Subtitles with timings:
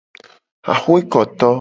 [0.71, 1.49] Axwekoto.